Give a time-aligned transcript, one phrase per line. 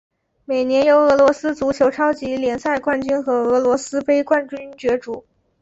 [0.45, 5.23] 每年由俄罗斯足球超级联赛冠军和俄罗斯杯冠军角逐。